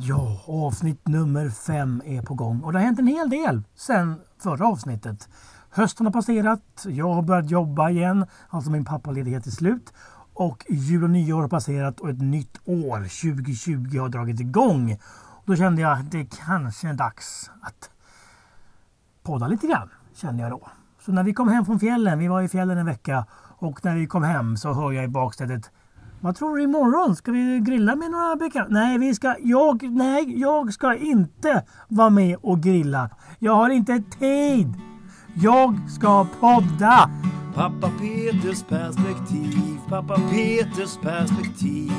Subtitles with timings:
[0.00, 4.20] Ja, avsnitt nummer fem är på gång och det har hänt en hel del sedan
[4.38, 5.28] förra avsnittet.
[5.70, 9.92] Hösten har passerat, jag har börjat jobba igen, alltså min pappaledighet är slut.
[10.32, 14.98] Och jul och nyår har passerat och ett nytt år, 2020, har dragit igång.
[15.44, 17.90] Då kände jag att det kanske är dags att
[19.22, 20.68] podda lite grann, kände jag då.
[21.00, 23.26] Så när vi kom hem från fjällen, vi var i fjällen en vecka,
[23.58, 25.70] och när vi kom hem så hör jag i baksätet
[26.24, 27.16] vad tror du imorgon?
[27.16, 28.70] Ska vi grilla med några bekanta?
[28.70, 33.10] Nej, vi ska, jag, nej, jag ska inte vara med och grilla.
[33.38, 34.74] Jag har inte tid.
[35.34, 37.10] Jag ska podda.
[37.54, 41.92] Pappa Peters perspektiv, pappa Peters perspektiv.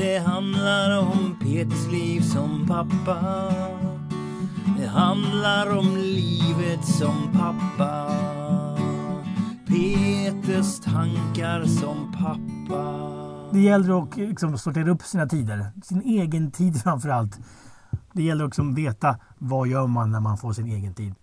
[0.00, 3.52] Det handlar om Peters liv som pappa.
[4.78, 8.16] Det handlar om livet som pappa.
[9.66, 13.27] Peters tankar som pappa.
[13.52, 15.72] Det gäller att liksom sortera upp sina tider.
[15.82, 17.40] Sin egen tid framför allt.
[18.12, 21.14] Det gäller också att liksom, veta vad gör man när man får sin egen tid.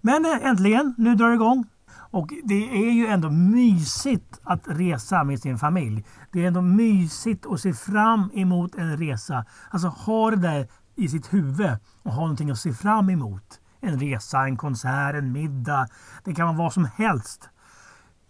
[0.00, 1.64] Men eh, äntligen, nu drar det igång.
[1.94, 6.04] Och det är ju ändå mysigt att resa med sin familj.
[6.32, 9.44] Det är ändå mysigt att se fram emot en resa.
[9.70, 11.70] Alltså ha det där i sitt huvud
[12.02, 13.60] och ha någonting att se fram emot.
[13.80, 15.88] En resa, en konsert, en middag.
[16.24, 17.48] Det kan vara vad som helst.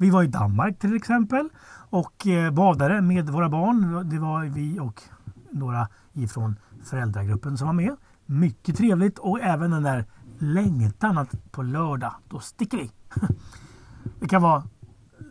[0.02, 1.48] Vi var i Danmark till exempel
[1.90, 4.08] och eh, badade med våra barn.
[4.08, 5.02] Det var vi och
[5.50, 7.96] några ifrån föräldragruppen som var med.
[8.26, 10.04] Mycket trevligt och även den där
[10.38, 12.90] längtan att på lördag, då sticker vi.
[14.20, 14.62] Det kan vara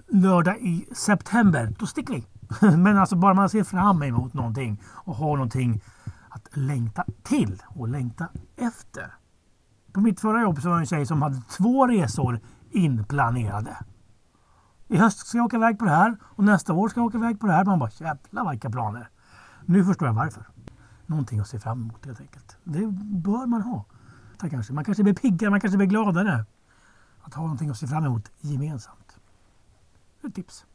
[0.07, 2.25] lördag i september, då sticker vi.
[2.77, 5.81] Men alltså bara man ser fram emot någonting och har någonting
[6.29, 9.13] att längta till och längta efter.
[9.93, 13.77] På mitt förra jobb så var det en tjej som hade två resor inplanerade.
[14.91, 17.17] I höst ska jag åka iväg på det här och nästa år ska jag åka
[17.17, 17.65] iväg på det här.
[17.65, 19.09] Man bara jävlar vilka planer.
[19.65, 20.47] Nu förstår jag varför.
[21.05, 22.57] Någonting att se fram emot helt enkelt.
[22.63, 23.85] Det bör man ha.
[24.49, 24.73] Kanske.
[24.73, 26.45] Man kanske blir piggare, man kanske blir gladare.
[27.21, 29.17] Att ha någonting att se fram emot gemensamt.
[30.23, 30.65] Ett tips.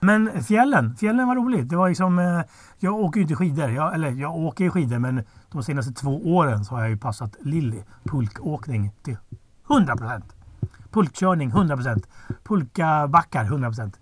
[0.00, 1.68] Men fjällen, fjällen var roligt.
[1.68, 2.40] Det var liksom, eh,
[2.78, 3.70] jag åker ju inte skidor.
[3.70, 7.36] Jag, eller jag åker skidor men de senaste två åren så har jag ju passat
[7.40, 9.16] Lilly pulkåkning till
[9.68, 10.34] 100 procent.
[10.94, 12.04] Pulkkörning 100%.
[12.44, 13.92] Pulkabackar 100%.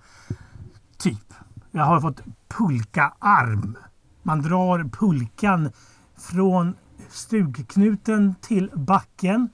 [0.98, 1.34] Typ.
[1.70, 3.76] Jag har fått pulkaarm.
[4.22, 5.70] Man drar pulkan
[6.16, 6.74] från
[7.08, 9.48] stugknuten till backen.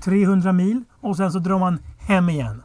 [0.00, 2.62] 300 mil och sen så drar man hem igen.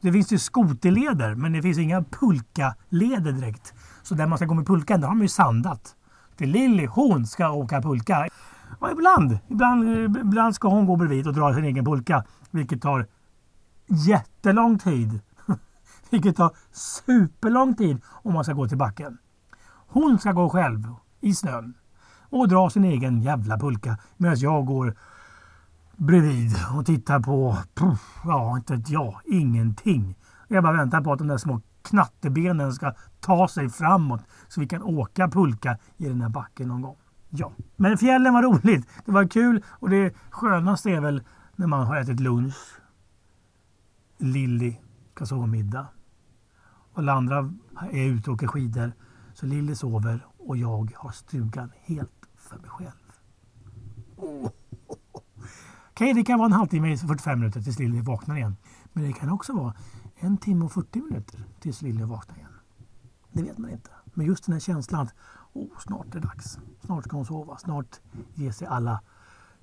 [0.00, 3.74] Det finns ju skoterleder men det finns inga pulkaleder direkt.
[4.02, 5.96] Så där man ska gå med pulkan, där har man ju sandat.
[6.36, 8.28] Till Lilly, hon ska åka pulka.
[8.78, 12.24] Och ibland, ibland, eh, ibland ska hon gå bredvid och dra sin egen pulka.
[12.52, 13.06] Vilket tar
[13.86, 15.20] jättelång tid.
[16.10, 19.18] Vilket tar superlång tid om man ska gå till backen.
[19.86, 21.74] Hon ska gå själv i snön
[22.30, 24.96] och dra sin egen jävla pulka medan jag går
[25.96, 27.56] bredvid och tittar på,
[28.24, 30.16] ja inte vet jag, ingenting.
[30.48, 34.68] Jag bara väntar på att de där små knattebenen ska ta sig framåt så vi
[34.68, 36.96] kan åka pulka i den här backen någon gång.
[37.30, 38.88] Ja, men fjällen var roligt.
[39.04, 41.22] Det var kul och det skönaste är väl
[41.62, 42.56] när man har ätit lunch.
[44.18, 44.76] Lilly
[45.14, 45.86] ska sova middag.
[46.92, 47.52] Och alla andra
[47.92, 48.92] är ute och åker skidor.
[49.34, 53.12] Så Lilly sover och jag har stugan helt för mig själv.
[54.16, 54.46] Oh.
[55.12, 55.22] Okej,
[55.92, 58.56] okay, det kan vara en halvtimme, 45 minuter tills Lilly vaknar igen.
[58.92, 59.74] Men det kan också vara
[60.14, 62.52] en timme och 40 minuter tills Lilly vaknar igen.
[63.32, 63.90] Det vet man inte.
[64.04, 65.14] Men just den här känslan att
[65.52, 66.58] oh, snart är det dags.
[66.84, 67.56] Snart ska hon sova.
[67.56, 68.00] Snart
[68.34, 69.00] ger sig alla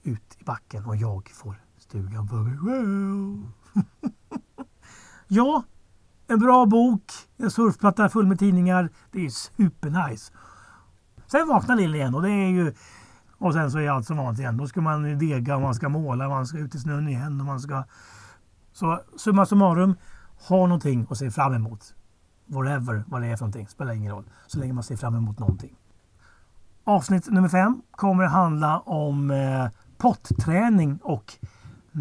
[0.03, 3.51] ut i backen och jag får stugan för mig själv.
[5.27, 5.63] ja,
[6.27, 7.03] en bra bok,
[7.37, 8.89] en surfplatta full med tidningar.
[9.11, 10.33] Det är supernice.
[11.27, 12.73] Sen vaknar Lill igen och det är ju...
[13.37, 14.57] Och sen så är allt som vanligt igen.
[14.57, 17.45] Då ska man dega och man ska måla, man ska ut i snön igen och
[17.45, 17.83] man ska...
[18.71, 19.95] Så summa summarum,
[20.47, 21.95] ha någonting att se fram emot.
[22.45, 24.29] Whatever vad det är för någonting, spelar ingen roll.
[24.47, 25.75] Så länge man ser fram emot någonting.
[26.83, 31.37] Avsnitt nummer fem kommer att handla om eh, potträning och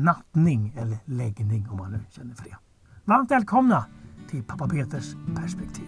[0.04, 2.56] nattning eller läggning om man nu känner för det.
[3.04, 3.86] Varmt välkomna
[4.30, 5.84] till pappa Peters perspektiv.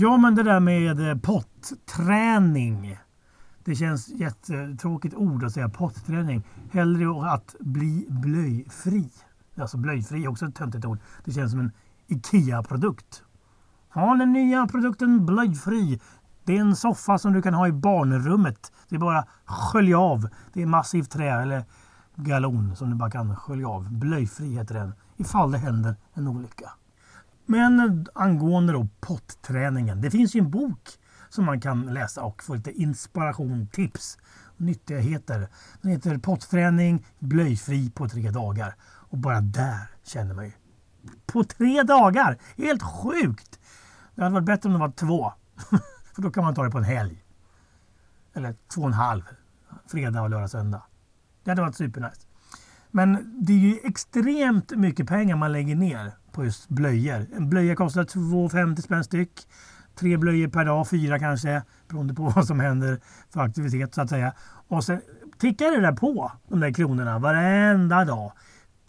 [0.00, 2.98] Ja, men det där med eh, potträning.
[3.64, 6.42] Det känns jättetråkigt ord att säga potträning.
[6.72, 9.10] Hellre att bli blöjfri.
[9.60, 10.98] Alltså blöjfri är också ett töntigt ord.
[11.24, 11.72] Det känns som en
[12.06, 13.22] IKEA-produkt.
[13.94, 16.00] Ha den nya produkten blöjfri.
[16.44, 18.72] Det är en soffa som du kan ha i barnrummet.
[18.88, 20.28] Det är bara skölja av.
[20.52, 21.64] Det är massivt trä eller
[22.14, 23.92] galon som du bara kan skölja av.
[23.92, 24.92] Blöjfri heter den.
[25.16, 26.70] Ifall det händer en olycka.
[27.46, 30.00] Men angående då potträningen.
[30.00, 30.88] Det finns ju en bok
[31.28, 34.18] som man kan läsa och få lite inspiration, tips,
[34.56, 35.48] nyttigheter.
[35.82, 38.74] Den heter Potträning blöjfri på tre dagar.
[39.08, 40.52] Och bara där känner man ju.
[41.26, 42.38] På tre dagar!
[42.56, 43.60] Helt sjukt!
[44.14, 45.32] Det hade varit bättre om det var två.
[46.14, 47.24] För då kan man ta det på en helg.
[48.34, 49.22] Eller två och en halv.
[49.86, 50.82] Fredag, och lördag, söndag.
[51.44, 52.26] Det hade varit supernice.
[52.90, 57.26] Men det är ju extremt mycket pengar man lägger ner på just blöjor.
[57.36, 59.48] En blöja kostar 2,50 spänn styck.
[59.94, 63.00] Tre blöjor per dag, fyra kanske, beroende på vad som händer
[63.30, 64.32] för aktivitet så att säga.
[64.68, 65.00] Och sen
[65.38, 68.32] tickar det där på, de där kronorna, varenda dag.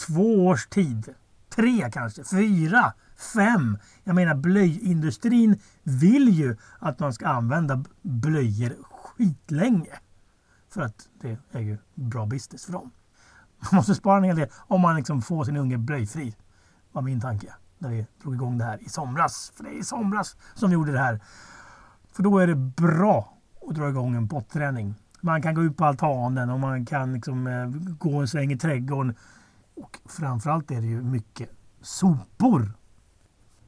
[0.08, 1.14] Två års tid.
[1.50, 2.94] Tre kanske, fyra,
[3.34, 3.78] fem.
[4.04, 10.00] Jag menar blöjindustrin vill ju att man ska använda blöjor skitlänge.
[10.70, 12.92] För att det är ju bra business för dem.
[13.60, 16.36] Man måste spara en hel del om man liksom får sin unge blöjfri.
[16.92, 19.52] var min tanke när vi drog igång det här i somras.
[19.56, 21.20] För det är i somras som vi gjorde det här.
[22.12, 23.38] För då är det bra
[23.70, 24.96] att dra igång en potträning.
[25.22, 27.68] Man kan gå ut på altanen och man kan liksom, eh,
[27.98, 29.16] gå en sväng i trädgården.
[29.80, 31.50] Och framförallt är det ju mycket
[31.82, 32.74] sopor.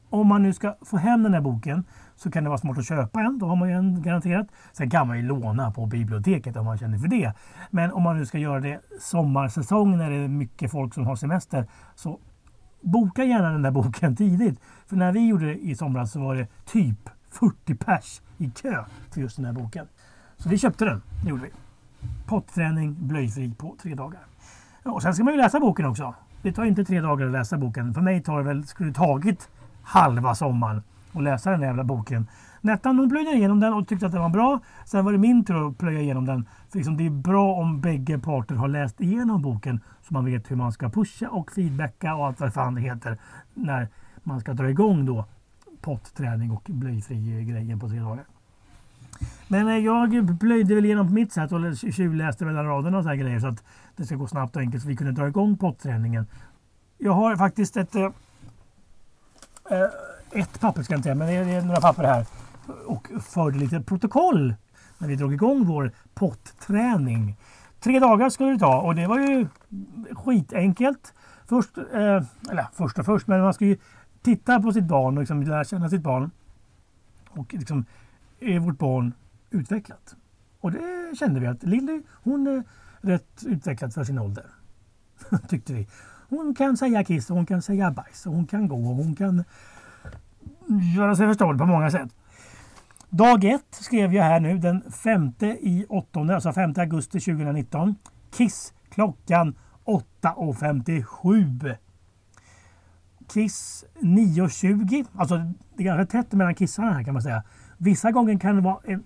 [0.09, 1.83] Om man nu ska få hem den här boken
[2.15, 3.39] så kan det vara smart att köpa en.
[3.39, 4.47] Då har man ju en garanterat.
[4.73, 7.33] Sen kan man ju låna på biblioteket om man känner för det.
[7.69, 11.15] Men om man nu ska göra det sommarsäsong när det är mycket folk som har
[11.15, 12.19] semester så
[12.81, 14.59] boka gärna den där boken tidigt.
[14.87, 18.85] För när vi gjorde det i somras så var det typ 40 pers i kö
[19.11, 19.87] för just den här boken.
[20.37, 21.51] Så vi köpte den, det gjorde vi.
[22.25, 24.30] Potträning blöjfri på tre dagar.
[24.83, 26.13] Och sen ska man ju läsa boken också.
[26.41, 27.93] Det tar inte tre dagar att läsa boken.
[27.93, 29.49] För mig tar det väl, skulle det tagit
[29.83, 30.83] halva sommaren
[31.13, 32.27] att läsa den där jävla boken.
[32.61, 34.59] Nettan hon plöjde igenom den och tyckte att den var bra.
[34.85, 36.45] Sen var det min tur att plöja igenom den.
[36.69, 40.51] För liksom det är bra om bägge parter har läst igenom boken så man vet
[40.51, 43.17] hur man ska pusha och feedbacka och allt vad fan det heter
[43.53, 43.87] när
[44.23, 45.25] man ska dra igång då
[45.81, 48.25] potträning och blöjfri grejen på tre dagar.
[49.47, 53.09] Men eh, jag blöjde väl igenom på mitt sätt och tjuvläste mellan raderna och så
[53.09, 53.63] här grejer så att
[53.95, 56.27] det ska gå snabbt och enkelt så vi kunde dra igång potträningen.
[56.97, 58.03] Jag har faktiskt ett eh,
[59.69, 59.87] eh,
[60.33, 62.25] ett papper ska jag inte säga, men det är några papper här
[62.87, 64.53] och förde lite protokoll
[64.97, 67.37] när vi drog igång vår potträning.
[67.79, 69.47] Tre dagar skulle det ta och det var ju
[70.11, 71.13] skitenkelt.
[71.45, 73.77] Först, eh, eller först och först, men man ska ju
[74.21, 76.31] titta på sitt barn och liksom lära känna sitt barn.
[77.29, 77.85] Och liksom,
[78.41, 79.13] är vårt barn
[79.49, 80.15] utvecklat?
[80.59, 82.63] Och det kände vi att Lilly, hon är
[83.01, 84.45] rätt utvecklad för sin ålder.
[85.47, 85.87] Tyckte vi.
[86.29, 89.15] Hon kan säga kiss och hon kan säga bajs och hon kan gå och hon
[89.15, 89.43] kan
[90.95, 92.15] göra sig förstådd på många sätt.
[93.09, 97.95] Dag 1 skrev jag här nu den 5 i 8, alltså 5 augusti 2019.
[98.31, 99.55] Kiss klockan
[99.85, 101.75] 8.57.
[103.33, 105.05] Kiss 9.20.
[105.15, 105.37] Alltså
[105.75, 107.43] det är ganska tätt mellan kissarna här kan man säga.
[107.83, 109.03] Vissa gånger kan det vara en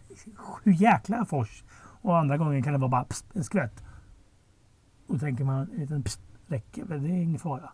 [0.64, 1.64] jäkla fors
[2.02, 3.84] och andra gånger kan det vara bara pst, en skvätt.
[5.08, 7.72] Då tänker man en liten pst räcker, det är ingen fara.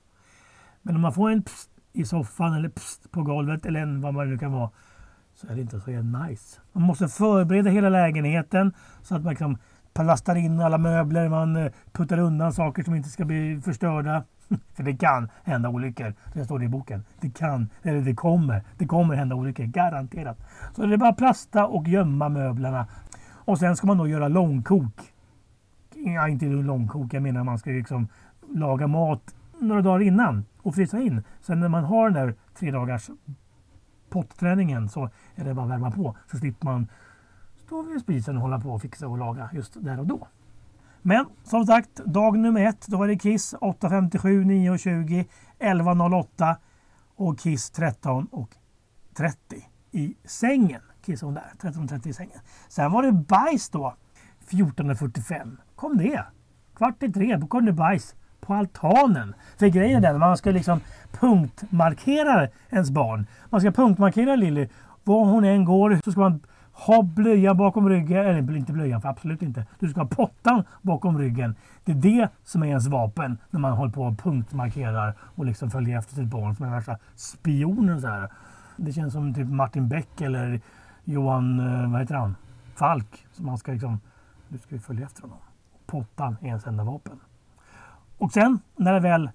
[0.81, 4.13] Men om man får en pst i soffan eller pst, på golvet eller en, vad
[4.13, 4.69] man nu kan vara
[5.33, 6.59] så är det inte så nice.
[6.71, 9.57] Man måste förbereda hela lägenheten så att man liksom
[9.95, 14.23] lastar in alla möbler, man eh, puttar undan saker som inte ska bli förstörda.
[14.73, 16.13] För det kan hända olyckor.
[16.33, 17.05] Det står det i boken.
[17.19, 18.63] Det kan, eller det kommer.
[18.77, 20.37] Det kommer hända olyckor, garanterat.
[20.75, 22.87] Så det är bara plasta och gömma möblerna.
[23.45, 25.13] Och sen ska man då göra långkok.
[25.95, 28.07] Ja, inte långkok, jag menar man ska liksom
[28.53, 31.23] laga mat några dagar innan och frysa in.
[31.41, 33.09] Sen när man har den där tre dagars
[34.09, 36.17] potträningen så är det bara att värma på.
[36.31, 36.87] Så slipper man
[37.65, 40.27] stå vid spisen och hålla på och fixa och laga just där och då.
[41.01, 45.25] Men som sagt, dag nummer ett, då var det Kiss 8.57, 9.20,
[45.59, 46.55] 11.08
[47.15, 49.33] och Kiss 13.30
[49.91, 50.81] i sängen.
[51.05, 52.39] Kiss hon där, 13.30 i sängen.
[52.69, 53.95] Sen var det bajs då,
[54.49, 55.57] 14.45.
[55.75, 56.25] Kom det?
[56.75, 59.35] Kvart i tre, då kom det bajs på altanen.
[59.57, 60.79] För grejen är den, man ska liksom
[61.11, 63.27] punktmarkera ens barn.
[63.49, 64.69] Man ska punktmarkera Lilly.
[65.03, 66.39] Var hon än går så ska man
[66.73, 68.25] ha blöjan bakom ryggen.
[68.25, 69.65] Eller inte blöjan, för absolut inte.
[69.79, 71.55] Du ska ha pottan bakom ryggen.
[71.83, 75.71] Det är det som är ens vapen när man håller på och punktmarkerar och liksom
[75.71, 78.01] följer efter sitt barn som är värsta spionen.
[78.01, 78.29] Så här.
[78.77, 80.61] Det känns som typ Martin Beck eller
[81.03, 82.35] Johan, eh, vad heter han?
[82.75, 83.25] Falk.
[83.31, 83.99] Som man ska liksom,
[84.47, 85.37] nu ska vi följa efter honom.
[85.85, 87.19] Pottan är ens enda vapen.
[88.17, 89.29] Och sen när det väl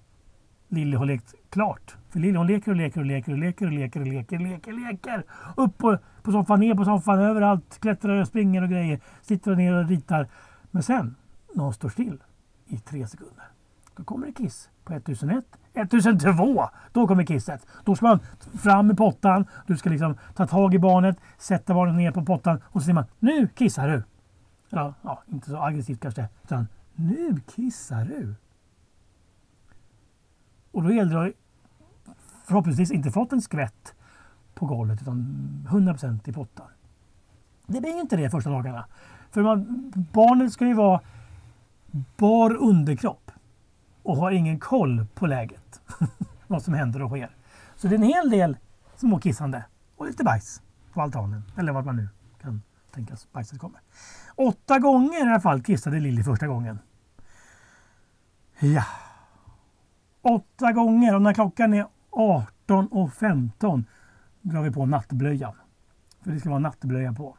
[0.67, 1.95] Lilly har lekt klart.
[2.09, 4.73] För Lilly hon leker och leker och leker och leker och leker och leker, leker,
[4.73, 5.23] leker.
[5.55, 7.79] Upp på, på soffan, ner på soffan, överallt.
[7.79, 8.99] Klättrar och springer och grejer.
[9.21, 10.27] Sitter ner och ritar.
[10.71, 11.15] Men sen,
[11.53, 12.23] när hon står still,
[12.67, 13.45] i tre sekunder.
[13.95, 15.45] Då kommer det kiss på 1001.
[15.73, 16.69] 1002!
[16.91, 17.65] Då kommer kisset.
[17.85, 18.19] Då ska man
[18.57, 19.45] fram med pottan.
[19.67, 22.93] Du ska liksom ta tag i barnet, sätta barnet ner på pottan och så säger
[22.93, 24.03] man Nu kissar du!
[24.71, 26.29] Eller ja, inte så aggressivt kanske.
[26.43, 28.35] Utan Nu kissar du!
[30.77, 31.33] Och då gällde det
[32.45, 33.95] förhoppningsvis inte fått en skvätt
[34.53, 35.17] på golvet utan
[35.69, 36.67] 100% i pottan.
[37.67, 38.85] Det blir ju inte det första dagarna.
[39.31, 41.01] För man, barnet ska ju vara
[42.17, 43.31] bar underkropp
[44.03, 45.81] och har ingen koll på läget.
[46.47, 47.35] vad som händer och sker.
[47.75, 48.57] Så det är en hel del
[48.95, 49.65] småkissande
[49.95, 50.61] och lite bajs
[50.93, 51.43] på altanen.
[51.57, 52.09] Eller vad man nu
[52.41, 53.81] kan tänkas bajset kommer.
[54.35, 56.79] Åtta gånger i alla fall kissade Lilly första gången.
[58.59, 58.83] Ja.
[60.29, 63.83] Åtta gånger och när klockan är 18.15
[64.41, 65.53] drar vi på nattblöjan.
[66.23, 67.37] För det ska vara nattblöja på.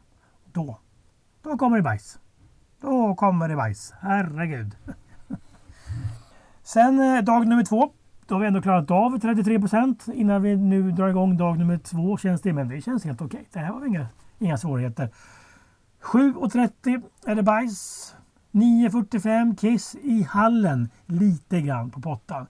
[0.51, 0.79] Då,
[1.43, 2.19] då kommer det bajs.
[2.81, 3.93] Då kommer det bajs.
[4.01, 4.75] Herregud.
[6.63, 7.91] Sen eh, dag nummer två.
[8.27, 11.77] Då har vi ändå klarat av 33 procent innan vi nu drar igång dag nummer
[11.77, 12.17] två.
[12.17, 13.47] Känns det, men det känns helt okej.
[13.53, 14.07] Det här var inga,
[14.39, 15.09] inga svårigheter.
[16.01, 18.15] 7.30 är det bajs.
[18.51, 20.89] 9.45 kiss i hallen.
[21.05, 22.47] Lite grann på pottan.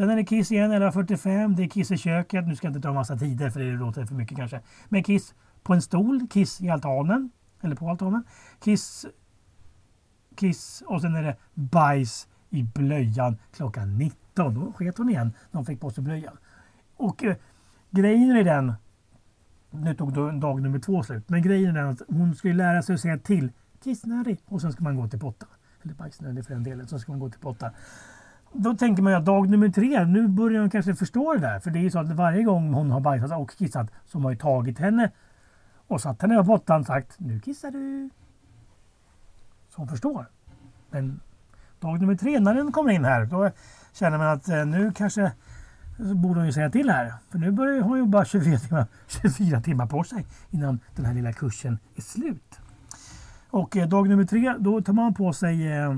[0.00, 1.56] Sen är det kiss igen 11.45.
[1.56, 2.46] Det är kiss i köket.
[2.46, 4.60] Nu ska jag inte ta massa tider för det låter för mycket kanske.
[4.88, 6.26] Men kiss på en stol.
[6.30, 7.30] Kiss i altanen.
[7.60, 8.24] Eller på altanen.
[8.60, 9.06] Kiss.
[10.36, 14.54] Kiss och sen är det bajs i blöjan klockan 19.
[14.54, 16.36] Då sket hon igen när hon fick på sig blöjan.
[16.96, 17.36] Och eh,
[17.90, 18.72] grejen i den.
[19.70, 21.28] Nu tog då dag nummer två slut.
[21.28, 23.52] Men grejen är den att hon ska lära sig att säga till
[23.84, 25.46] kissnödig och sen ska man gå till potta.
[25.82, 26.88] Eller bajsnödig för den delen.
[26.88, 27.70] Så ska man gå till potta.
[28.52, 31.60] Då tänker man ju att dag nummer tre, nu börjar hon kanske förstå det där.
[31.60, 34.22] För det är ju så att varje gång hon har bajsat och kissat så har
[34.22, 35.10] man ju tagit henne
[35.86, 38.10] och satt henne på pottan och sagt nu kissar du.
[39.68, 40.26] Så hon förstår.
[40.90, 41.20] Men
[41.80, 43.50] dag nummer tre när den kommer in här då
[43.92, 45.32] känner man att eh, nu kanske
[45.98, 47.14] borde hon ju säga till här.
[47.30, 51.14] För nu börjar hon ju bara 24 timmar, 24 timmar på sig innan den här
[51.14, 52.60] lilla kursen är slut.
[53.50, 55.96] Och eh, dag nummer tre då tar man på sig eh,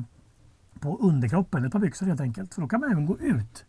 [0.82, 2.54] på underkroppen, ett par byxor helt enkelt.
[2.54, 3.64] För då kan man även gå ut.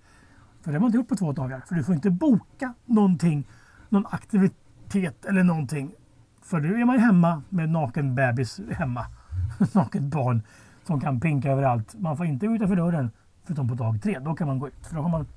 [0.61, 1.61] För det har man inte gjort på två dagar.
[1.67, 3.47] För du får inte boka någonting,
[3.89, 5.95] någon aktivitet eller någonting.
[6.41, 9.05] För nu är man ju hemma med naken bebis hemma.
[9.73, 10.41] Naket barn
[10.83, 11.95] som kan pinka överallt.
[11.99, 13.11] Man får inte gå utanför dörren
[13.43, 14.19] förutom på dag tre.
[14.19, 14.87] Då kan man gå ut.
[14.87, 15.27] För då har man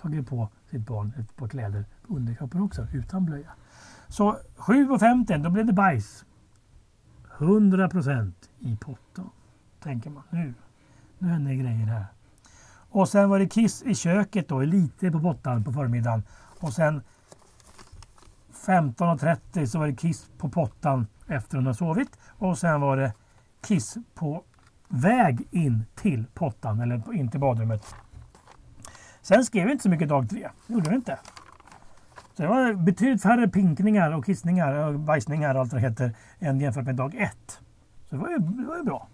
[0.00, 3.50] tagit på sitt barn ett par kläder på underkroppen också utan blöja.
[4.08, 6.24] Så 7.50 då blev det bajs.
[7.38, 9.30] 100% i pottan.
[9.80, 10.54] Tänker man nu.
[11.20, 12.06] Nu händer det grejer här.
[12.90, 16.22] Och sen var det kiss i köket då, lite på pottan på förmiddagen.
[16.60, 17.02] Och sen
[18.66, 22.18] 15.30 så var det kiss på pottan efter hon har sovit.
[22.38, 23.12] Och sen var det
[23.60, 24.44] kiss på
[24.88, 27.94] väg in till pottan eller in till badrummet.
[29.22, 30.50] Sen skrev vi inte så mycket dag tre.
[30.66, 31.18] Det gjorde vi inte.
[32.36, 36.16] Så det var betydligt färre pinkningar och kissningar och bajsningar och allt vad det heter
[36.38, 37.60] än jämfört med dag ett.
[38.08, 39.08] Så det var ju, det var ju bra.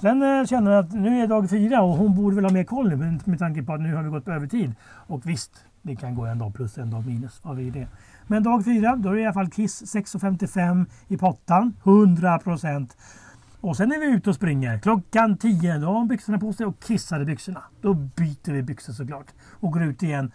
[0.00, 2.64] Sen eh, känner jag att nu är dag fyra och hon borde väl ha mer
[2.64, 4.74] koll nu med, tanke på att nu har vi gått på övertid.
[4.82, 7.40] Och visst, det kan gå en dag plus en dag minus.
[7.42, 7.88] Vad vi det?
[8.26, 11.76] Men dag fyra, då är det i alla fall Kiss 6.55 i pottan.
[11.84, 12.96] 100 procent.
[13.60, 14.78] Och sen är vi ute och springer.
[14.78, 17.62] Klockan 10, då har hon byxorna på sig och kissar i byxorna.
[17.80, 19.26] Då byter vi byxor såklart.
[19.50, 20.32] Och går ut igen.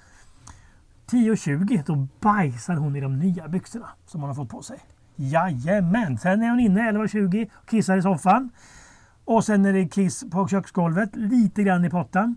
[1.10, 4.80] 10.20, då bajsar hon i de nya byxorna som hon har fått på sig.
[5.16, 6.18] Jajamän!
[6.18, 8.50] Sen är hon inne 11.20 och kissar i soffan.
[9.26, 12.36] Och sen är det kiss på köksgolvet, lite grann i pottan.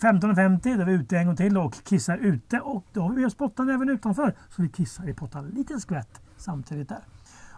[0.00, 3.22] 15.50 då är vi ute en gång till och kissar ute och då har vi
[3.22, 4.34] just pottan även utanför.
[4.48, 7.04] Så vi kissar i pottan, liten skvätt samtidigt där.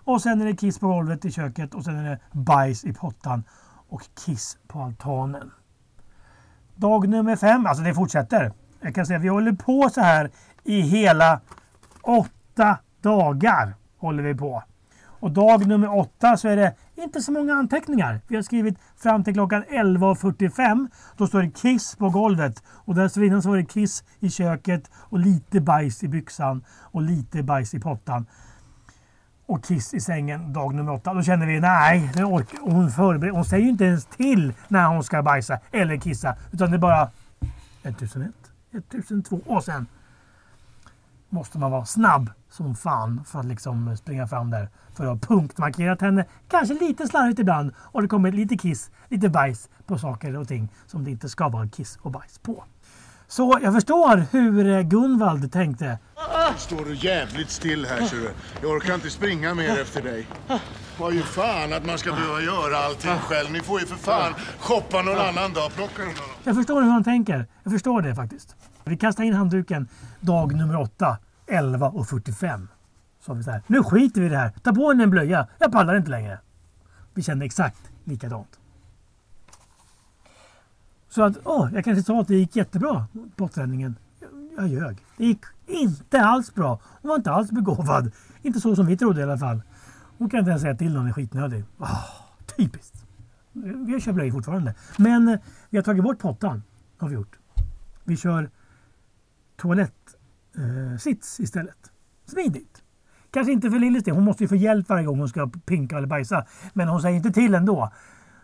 [0.04, 2.92] Och sen är det kiss på golvet i köket och sen är det bajs i
[2.92, 3.44] pottan
[3.88, 5.50] och kiss på altanen.
[6.74, 8.52] Dag nummer fem, alltså det fortsätter.
[8.80, 10.30] Jag kan säga att vi håller på så här
[10.64, 11.40] i hela
[12.02, 13.74] åtta dagar.
[13.98, 14.62] håller vi på.
[15.04, 18.20] Och dag nummer åtta så är det inte så många anteckningar.
[18.28, 20.88] Vi har skrivit fram till klockan 11.45.
[21.16, 22.62] Då står det kiss på golvet.
[22.68, 27.42] Och dessförinnan så var det kiss i köket och lite bajs i byxan och lite
[27.42, 28.26] bajs i pottan.
[29.46, 31.14] Och kiss i sängen dag nummer åtta.
[31.14, 32.58] Då känner vi nej, det orkar.
[32.60, 36.36] Hon, förbereder, hon säger ju inte ens till när hon ska bajsa eller kissa.
[36.52, 37.10] Utan det är bara
[37.82, 38.32] 1001,
[38.72, 39.86] 1002 och sen
[41.34, 44.68] måste man vara snabb som fan för att liksom springa fram där.
[44.94, 46.24] För att ha punktmarkerat henne.
[46.48, 47.72] Kanske lite slarvigt ibland.
[47.78, 51.48] Och det kommer lite kiss, lite bajs på saker och ting som det inte ska
[51.48, 52.64] vara kiss och bajs på.
[53.28, 55.98] Så jag förstår hur Gunvald tänkte.
[56.56, 58.30] Står du jävligt still här ser du.
[58.62, 60.26] Jag orkar inte springa mer efter dig.
[60.98, 63.52] var ju fan att man ska behöva göra allting själv.
[63.52, 65.72] Ni får ju för fan shoppa någon annan dag.
[65.74, 66.12] Plocka dem.
[66.44, 67.46] Jag förstår hur han tänker.
[67.62, 68.56] Jag förstår det faktiskt.
[68.84, 69.88] Vi kastar in handduken
[70.20, 72.68] dag nummer 8, 11 och 45.
[73.20, 74.52] Så vi så här, nu skiter vi i det här.
[74.62, 75.48] Ta på henne en blöja.
[75.58, 76.38] Jag pallar inte längre.
[77.14, 78.58] Vi kände exakt likadant.
[81.08, 83.96] Så att, åh, jag kanske sa att det gick jättebra på träningen.
[84.20, 85.04] Jag, jag ljög.
[85.16, 86.80] Det gick inte alls bra.
[87.02, 88.12] Hon var inte alls begåvad.
[88.42, 89.62] Inte så som vi trodde i alla fall.
[90.18, 91.64] Hon kan inte ens säga till någon är skitnödig.
[91.78, 92.04] Oh,
[92.56, 93.06] typiskt.
[93.86, 94.74] Vi kör blöjor fortfarande.
[94.96, 95.38] Men eh,
[95.70, 96.62] vi har tagit bort pottan.
[96.98, 97.38] Har vi gjort.
[98.04, 98.50] Vi kör
[99.56, 100.13] toalett
[100.56, 101.92] eh, istället.
[102.26, 102.82] Smidigt.
[103.30, 104.14] Kanske inte för Lillis del.
[104.14, 106.44] Hon måste ju få hjälp varje gång hon ska pinka eller bajsa.
[106.72, 107.90] Men hon säger inte till ändå.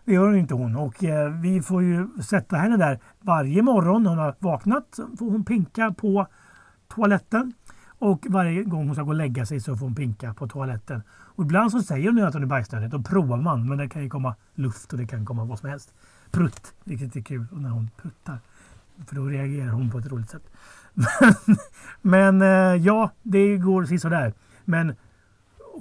[0.05, 0.77] Det gör inte hon.
[0.77, 5.01] Och eh, vi får ju sätta henne där varje morgon när hon har vaknat.
[5.19, 6.27] Får hon pinka på
[6.95, 7.53] toaletten.
[7.99, 11.03] Och varje gång hon ska gå och lägga sig så får hon pinka på toaletten.
[11.11, 12.91] Och ibland så säger hon ju att hon är bajsnödig.
[12.91, 13.69] Då provar man.
[13.69, 15.95] Men det kan ju komma luft och det kan komma vad som helst.
[16.31, 18.39] Prutt, vilket är kul när hon pruttar.
[19.07, 20.51] För då reagerar hon på ett roligt sätt.
[22.03, 24.35] Men, eh, ja, det går sådär.
[24.65, 24.95] Men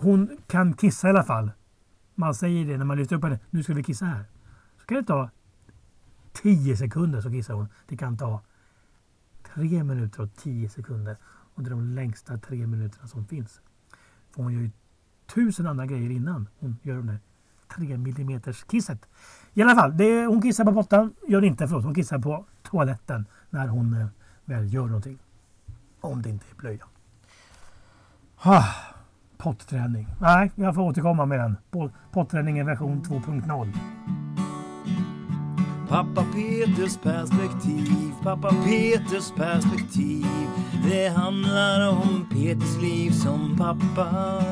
[0.02, 1.52] hon kan kissa i alla fall.
[2.16, 3.40] Man säger det när man lyfter upp henne.
[3.50, 4.26] Nu ska vi kissa här.
[4.80, 5.30] Så kan det ta
[6.34, 7.68] 10 sekunder så kissar hon.
[7.88, 8.42] Det kan ta
[9.54, 11.18] 3 minuter och 10 sekunder.
[11.54, 13.62] Och det är de längsta 3 minuterna som finns.
[14.32, 14.72] För hon gör ju
[15.34, 17.20] tusen andra grejer innan hon gör det där
[17.76, 19.06] 3 millimeters kisset.
[19.54, 21.14] I alla fall, det, hon kissar på pottan.
[21.28, 21.84] Gör det inte, förlåt.
[21.84, 24.08] Hon kissar på toaletten när hon eh,
[24.50, 25.18] väl gör någonting.
[26.02, 26.86] Om det inte är blöja.
[28.42, 28.64] Ah,
[29.38, 30.08] potträning.
[30.22, 31.58] Nej, jag får återkomma med den.
[32.12, 33.74] Potträningen version 2.0.
[35.90, 40.26] Pappa Peters perspektiv, pappa Peters perspektiv.
[40.90, 44.44] Det handlar om Peters liv som pappa.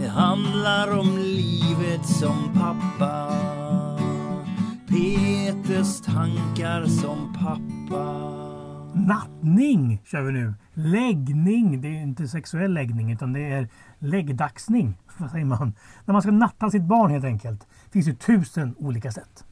[0.00, 3.30] Det handlar om livet som pappa.
[4.88, 8.49] Peters tankar som pappa.
[8.94, 10.54] Nattning kör vi nu.
[10.74, 11.80] Läggning.
[11.80, 14.98] Det är inte sexuell läggning utan det är läggdagsning.
[15.18, 15.72] Vad säger man?
[16.04, 17.60] När man ska natta sitt barn helt enkelt.
[17.84, 19.44] Det finns ju tusen olika sätt.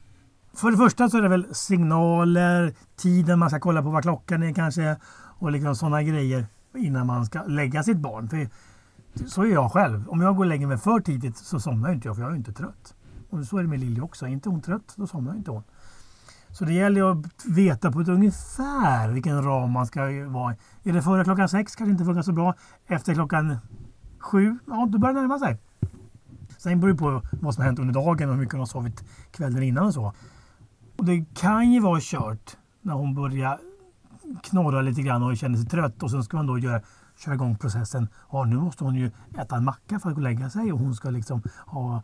[0.53, 4.43] För det första så är det väl signaler, tiden man ska kolla på vad klockan
[4.43, 4.97] är kanske
[5.39, 6.45] och liksom sådana grejer
[6.77, 8.29] innan man ska lägga sitt barn.
[8.29, 8.47] För
[9.27, 10.09] så är jag själv.
[10.09, 12.35] Om jag går och lägger mig för tidigt så somnar inte jag för jag är
[12.35, 12.95] inte trött.
[13.29, 14.25] Och så är det med Lilly också.
[14.25, 15.63] Är inte hon trött då somnar inte hon.
[16.51, 21.01] Så det gäller att veta på ett ungefär vilken ram man ska vara Är det
[21.01, 22.53] före klockan sex kanske inte funkar så bra.
[22.87, 23.57] Efter klockan
[24.19, 25.57] sju, ja då börjar det närma sig.
[26.57, 28.65] Sen beror det på vad som har hänt under dagen och hur mycket hon har
[28.65, 30.13] sovit kvällen innan och så.
[30.97, 33.59] Och det kan ju vara kört när hon börjar
[34.43, 36.81] knorra lite grann och känner sig trött och sen ska man då göra,
[37.17, 38.07] köra igång processen.
[38.31, 40.79] Ja, nu måste hon ju äta en macka för att gå och lägga sig och
[40.79, 42.03] hon ska liksom ha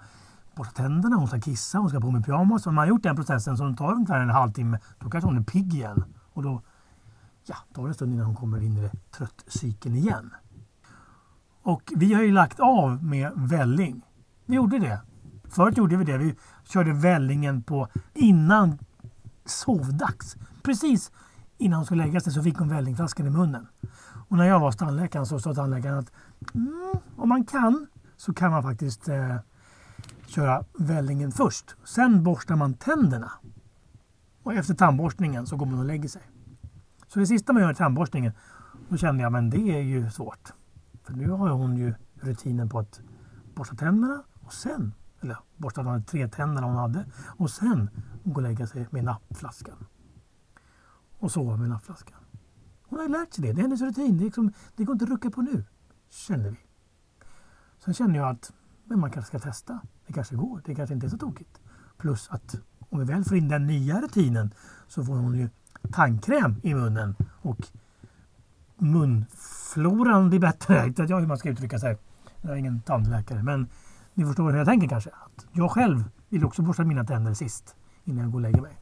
[0.56, 2.68] borsta tänderna, hon ska kissa, hon ska på med pyjamas.
[2.68, 5.44] Om man har gjort den processen som tar ungefär en halvtimme, då kanske hon är
[5.44, 6.04] pigg igen.
[6.34, 6.62] Och då,
[7.46, 10.34] ja, då är det en stund innan hon kommer in i det tröttcykeln igen.
[11.64, 14.02] Och vi har ju lagt av med välling.
[14.46, 15.02] Vi gjorde det.
[15.50, 16.18] Förut gjorde vi det.
[16.18, 18.78] Vi körde vällingen på innan
[19.46, 20.36] sovdags.
[20.64, 21.12] Precis
[21.58, 23.68] innan hon skulle lägga sig så fick hon vällingflaskan i munnen.
[24.30, 26.12] Och när jag var hos tandläkaren så sa tandläkaren att
[26.54, 27.88] mm, om man kan
[28.18, 29.36] så kan man faktiskt eh,
[30.30, 31.76] köra vällingen först.
[31.84, 33.32] Sen borstar man tänderna.
[34.44, 36.22] Och efter tandborstningen så går man och lägger sig.
[37.08, 38.34] Så det sista man gör i tandborstningen,
[38.90, 40.54] då kände jag men det är ju svårt.
[41.04, 43.02] För nu har hon ju rutinen på att
[43.56, 47.06] borsta tänderna och sen, eller borsta de tre tänderna hon hade
[47.38, 47.90] och sen
[48.24, 49.86] gå och lägga sig med nappflaskan.
[51.20, 52.20] Och sova med nappflaskan.
[52.84, 53.54] Hon har ju lärt sig det.
[53.54, 54.18] Det är hennes rutin.
[54.18, 55.66] Det, är liksom, det går inte att rucka på nu,
[56.10, 56.58] Kände vi.
[57.80, 58.54] Sen känner jag att
[58.86, 59.80] men man kanske ska testa.
[60.08, 60.62] Det kanske går.
[60.66, 61.62] Det kanske inte är så tokigt.
[61.98, 62.56] Plus att
[62.90, 64.54] om vi väl får in den nya rutinen
[64.88, 65.50] så får hon ju
[65.92, 67.68] tandkräm i munnen och
[68.78, 70.76] munfloran blir bättre.
[70.96, 71.98] Jag vet jag hur man ska uttrycka sig.
[72.42, 73.68] Jag är ingen tandläkare men
[74.14, 75.10] ni förstår hur jag tänker kanske.
[75.10, 78.78] Att jag själv vill också borsta mina tänder sist innan jag går och lägger mig.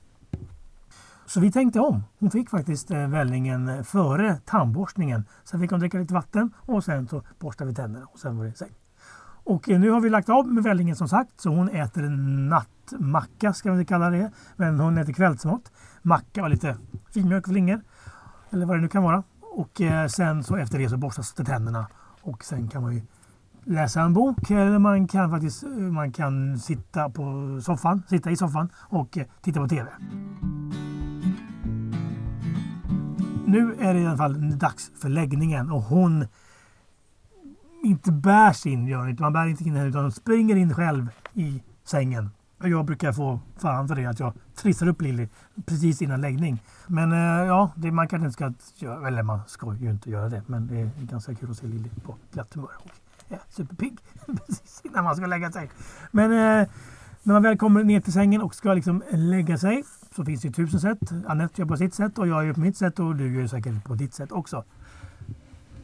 [1.25, 2.03] Så vi tänkte om.
[2.19, 5.25] Hon fick faktiskt eh, vällingen före tandborstningen.
[5.43, 8.45] Sen fick hon dricka lite vatten och sen så borstade vi tänderna och sen var
[8.45, 8.82] det säkert.
[9.43, 12.49] Och eh, nu har vi lagt av med vällingen som sagt, så hon äter en
[12.49, 14.31] nattmacka ska vi kalla det.
[14.55, 15.71] Men hon äter kvällsmat.
[16.01, 16.77] Macka och lite
[17.13, 17.81] filmjölk och flingor.
[18.49, 19.23] Eller vad det nu kan vara.
[19.39, 21.87] Och eh, sen så efter det så borstas det tänderna.
[22.21, 23.01] Och sen kan man ju
[23.65, 28.37] läsa en bok eller man kan faktiskt eh, man kan sitta på soffan, sitta i
[28.37, 29.89] soffan och titta på TV.
[33.45, 36.25] Nu är det i alla fall dags för läggningen och hon
[37.83, 39.21] inte bärs in, gör inte.
[39.21, 42.29] Man bär inte in henne utan springer in själv i sängen.
[42.61, 45.27] Och jag brukar få fan för det, att jag trissar upp Lilly
[45.65, 46.63] precis innan läggning.
[46.87, 50.29] Men eh, ja, det, man kanske inte ska göra, eller man ska ju inte göra
[50.29, 50.43] det.
[50.47, 52.91] Men det är ganska kul att se Lilly på glatt humör och
[53.29, 55.69] är superpigg precis innan man ska lägga sig.
[56.11, 56.67] Men eh,
[57.23, 59.83] när man väl kommer ner till sängen och ska liksom lägga sig
[60.15, 61.11] så finns det ju tusen sätt.
[61.27, 63.83] Anette gör på sitt sätt och jag gör på mitt sätt och du gör säkert
[63.83, 64.63] på ditt sätt också.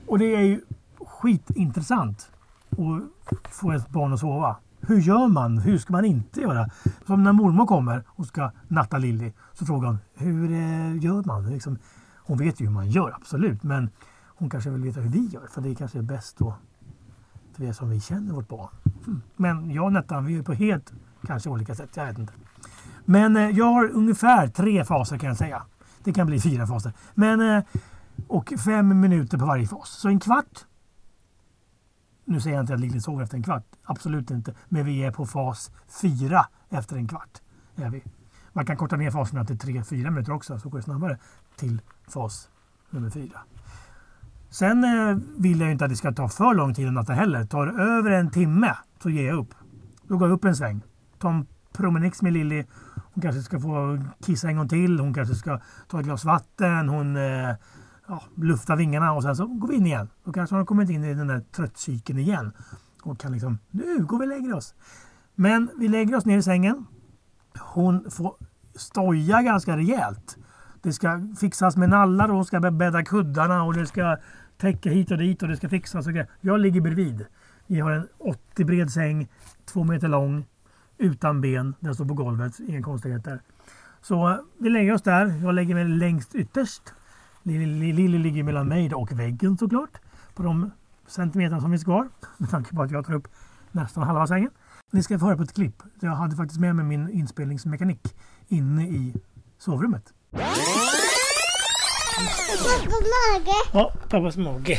[0.07, 0.61] Och det är ju
[1.05, 2.31] skitintressant
[2.71, 4.55] att få ett barn att sova.
[4.81, 5.57] Hur gör man?
[5.57, 6.69] Hur ska man inte göra?
[7.05, 11.49] Som när mormor kommer och ska natta Lilly så frågar hon hur eh, gör man?
[11.49, 11.77] Liksom,
[12.15, 13.63] hon vet ju hur man gör, absolut.
[13.63, 13.89] Men
[14.25, 15.47] hon kanske vill veta hur vi gör.
[15.51, 16.55] För det kanske är bäst då.
[17.53, 18.69] För det är som vi känner vårt barn.
[19.07, 19.21] Mm.
[19.35, 20.93] Men jag och Nettan, vi är på helt
[21.27, 21.89] kanske olika sätt.
[21.93, 22.33] Jag vet inte.
[23.05, 25.63] Men eh, jag har ungefär tre faser kan jag säga.
[26.03, 26.93] Det kan bli fyra faser.
[27.13, 27.63] Men, eh,
[28.27, 29.89] och fem minuter på varje fas.
[29.89, 30.65] Så en kvart.
[32.29, 33.63] Nu säger jag inte att Lilly sover efter en kvart.
[33.83, 34.53] Absolut inte.
[34.67, 37.41] Men vi är på fas 4 efter en kvart.
[37.75, 38.03] Är vi.
[38.53, 40.59] Man kan korta ner faserna till tre, fyra minuter också.
[40.59, 41.17] Så går det snabbare
[41.55, 42.49] till fas
[42.89, 43.39] nummer 4.
[44.49, 47.45] Sen eh, vill jag inte att det ska ta för lång tid att natta heller.
[47.45, 49.53] Tar det över en timme så ger jag upp.
[50.07, 50.81] Då går jag upp en sväng.
[51.19, 52.65] Tar en promenix med Lilly.
[53.13, 54.99] Hon kanske ska få kissa en gång till.
[54.99, 56.89] Hon kanske ska ta ett glas vatten.
[56.89, 57.55] Hon eh,
[58.09, 60.09] ja, lufta vingarna och sen så går vi in igen.
[60.23, 62.51] Då kanske hon har kommit in i den där tröttcykeln igen.
[63.03, 64.75] Och kan liksom, nu går vi och lägger oss.
[65.35, 66.85] Men vi lägger oss ner i sängen.
[67.59, 68.35] Hon får
[68.75, 70.37] stoja ganska rejält.
[70.81, 74.17] Det ska fixas med nallar och hon ska bädda kuddarna och det ska
[74.57, 76.29] täcka hit och dit och det ska fixas och grejer.
[76.41, 77.25] Jag ligger bredvid.
[77.67, 79.27] Vi har en 80 bred säng,
[79.65, 80.45] två meter lång,
[80.97, 81.75] utan ben.
[81.79, 83.41] Den står på golvet, inga konstigheter.
[84.01, 85.25] Så eh, vi lägger oss där.
[85.43, 86.93] Jag lägger mig längst ytterst.
[87.43, 89.97] Lilly ligger mellan mig och väggen såklart.
[90.35, 90.71] På de
[91.07, 92.09] centimeter som finns kvar.
[92.37, 93.27] Med tanke på att jag tar upp
[93.71, 94.49] nästan halva sängen.
[94.91, 95.75] Ni ska få höra på ett klipp.
[95.99, 98.15] Jag hade faktiskt med mig min inspelningsmekanik
[98.47, 99.13] inne i
[99.57, 100.03] sovrummet.
[102.63, 103.53] Pappa mage.
[103.73, 104.77] Ja, pappas mage.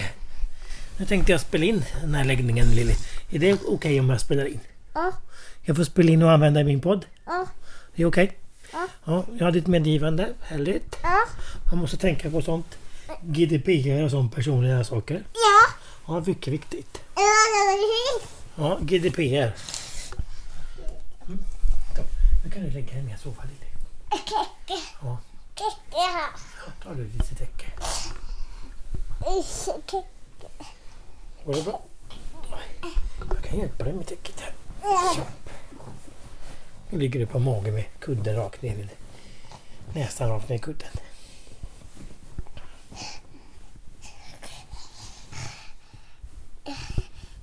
[0.99, 2.95] Nu tänkte jag spela in den här läggningen Lilly.
[3.31, 4.61] Är det okej om jag spelar in?
[4.95, 5.13] Ja,
[5.63, 7.07] Jag får spela in och använda i min podd.
[7.27, 7.47] ja,
[7.97, 8.39] Det är okej?
[8.73, 8.87] Ja.
[9.05, 10.29] Ja, jag har ditt medgivande.
[10.41, 10.97] Härligt.
[11.03, 11.19] ja,
[11.71, 12.79] Man måste tänka på sånt.
[13.23, 15.23] GDPR och sånt personliga saker.
[15.33, 15.75] ja.
[16.15, 17.01] Ja, mycket viktigt.
[18.57, 19.53] Ja, GDPR.
[21.27, 21.39] Mm.
[22.45, 23.67] Nu kan du lägga dig ner och sova lite.
[25.03, 25.19] Ja,
[25.93, 26.29] ja.
[26.85, 27.67] tar du lite täcke.
[31.45, 31.83] Går det bra?
[33.35, 34.53] Jag kan hjälpa dig med täcket här.
[36.91, 38.89] Nu ligger du på mage med kudden rakt ner i
[39.95, 40.89] nästan rakt ner i kudden.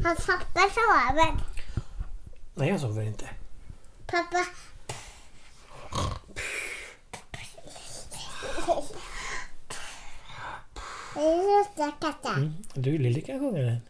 [0.04, 1.38] Har pappa sover?
[2.56, 3.30] Nej, jag sover inte.
[4.08, 4.46] Pappa.
[11.16, 12.34] Lilla katta.
[12.34, 12.54] Mm.
[12.74, 13.82] Du, Lilly kan sjunga den.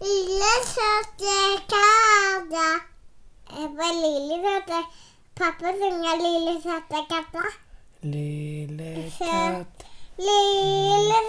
[0.00, 2.90] Lilla söta katta.
[3.52, 4.84] Vad Lilly söta.
[5.34, 7.44] Pappa sjunger Lilla söta katta.
[8.00, 9.84] Lille katt.
[10.16, 11.20] Lilla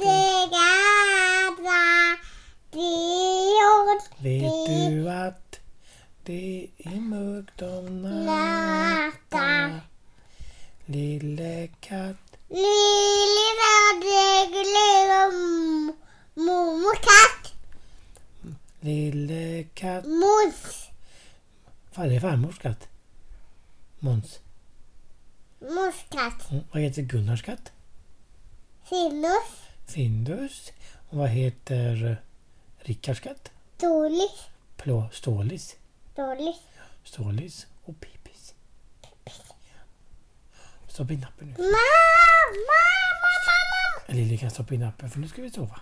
[0.00, 1.84] söta katta.
[4.18, 5.60] Vet du att
[6.24, 9.80] det är mörkt om Natta.
[10.86, 12.36] Lille katt.
[12.48, 15.30] Lilla söta lilla
[16.34, 17.52] mormor katt.
[18.80, 20.04] Lille katt.
[21.94, 21.98] Mos.
[21.98, 22.88] Vad är det farmors katt?
[23.98, 24.40] Måns.
[25.60, 26.50] Mors katt.
[26.50, 26.64] Mm.
[26.72, 27.72] Vad heter Gunnars katt?
[28.84, 29.68] Findus.
[29.86, 30.72] Findus.
[31.10, 32.16] Och vad heter eh,
[32.78, 33.50] Rickards katt?
[33.80, 34.46] Dolis.
[34.76, 35.76] Plå, Stålis.
[36.14, 36.56] Dolis.
[37.04, 38.54] Stålis och Pipis.
[40.88, 41.54] Stoppa in nappen nu.
[41.58, 41.70] Mamma,
[42.70, 45.80] mamma, Lilly kan stoppa in nappen för nu ska vi sova.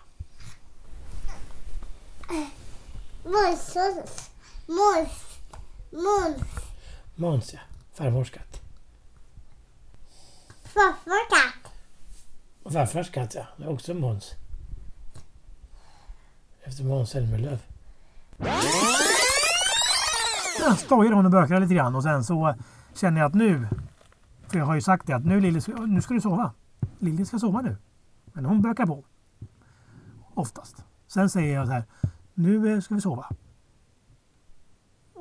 [3.25, 4.21] mamma.
[4.67, 5.32] Måns.
[5.93, 6.43] Måns.
[7.15, 7.53] Måns.
[7.53, 7.61] Ja.
[7.93, 8.61] Farmors katt.
[10.63, 11.73] Farfar katt.
[12.63, 13.47] Och farfars katt ja.
[13.57, 14.35] Det är också Måns.
[16.63, 17.59] Efter Måns Zelmerlöw.
[20.61, 22.55] Jag stojar hon och bökar lite grann och sen så
[22.95, 23.69] känner jag att nu,
[24.49, 26.53] för jag har ju sagt det att nu Lilly, nu ska du sova.
[26.99, 27.77] Lilly ska sova nu.
[28.25, 29.05] Men hon bökar på.
[30.35, 30.85] Oftast.
[31.07, 31.85] Sen säger jag så här,
[32.35, 33.27] nu eh, ska vi sova.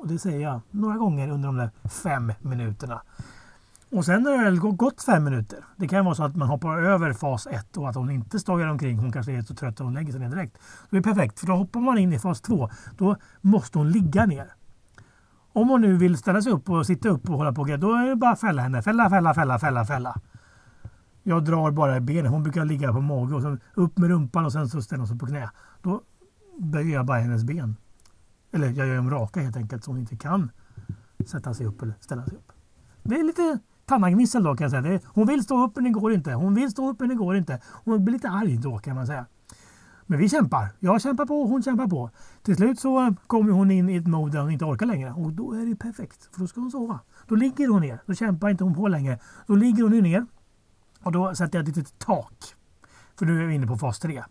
[0.02, 3.02] Och det säger jag några gånger under de där fem minuterna.
[3.90, 6.78] Och sen när det väl gått fem minuter, det kan vara så att man hoppar
[6.78, 9.78] över fas 1 och att hon inte stojar omkring, hon kanske är så trött att
[9.78, 10.58] hon lägger sig ner direkt.
[10.90, 12.70] Då är det perfekt, för då hoppar man in i fas 2.
[12.98, 14.54] Då måste hon ligga ner.
[15.52, 17.94] Om hon nu vill ställa sig upp och sitta upp och hålla på, och då
[17.94, 18.82] är det bara att fälla henne.
[18.82, 20.20] Fälla, fälla, fälla, fälla, fälla.
[21.22, 22.32] Jag drar bara i benen.
[22.32, 25.08] Hon brukar ligga på mage och sen upp med rumpan och sen så ställer hon
[25.08, 25.50] sig på knä.
[25.82, 26.02] Då
[26.58, 27.76] böjer jag bara hennes ben.
[28.52, 30.50] Eller jag gör dem raka helt enkelt så hon inte kan
[31.26, 32.52] sätta sig upp eller ställa sig upp.
[33.02, 34.82] Det är lite tannagnissel då kan jag säga.
[34.82, 36.32] Det är, hon vill stå upp men det går inte.
[36.32, 37.60] Hon vill stå upp men det går inte.
[37.84, 39.26] Hon blir lite arg då kan man säga.
[40.06, 40.68] Men vi kämpar.
[40.78, 42.10] Jag kämpar på och hon kämpar på.
[42.42, 45.12] Till slut så kommer hon in i ett mode där hon inte orkar längre.
[45.12, 46.28] Och då är det perfekt.
[46.32, 47.00] För då ska hon sova.
[47.28, 48.02] Då ligger hon ner.
[48.06, 49.18] Då kämpar inte hon på längre.
[49.46, 50.26] Då ligger hon ju ner.
[51.02, 52.34] Och då sätter jag ett litet tak.
[53.18, 54.24] För nu är vi inne på fas 3.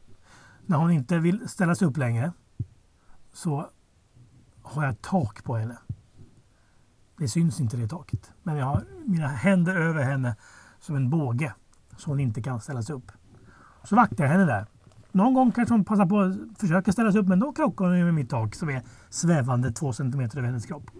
[0.66, 2.32] När hon inte vill ställa sig upp längre
[3.34, 3.70] så
[4.72, 5.78] har jag ett tak på henne.
[7.18, 8.32] Det syns inte det taket.
[8.44, 10.36] Men jag har mina händer över henne
[10.80, 11.54] som en båge.
[11.98, 13.12] Så hon inte kan ställa sig upp.
[13.84, 14.66] Så vaktar jag henne där.
[15.12, 18.04] Någon gång kanske hon passar på att försöka ställa sig upp men då krockar hon
[18.06, 20.92] med mitt tak som är svävande två centimeter över hennes kropp.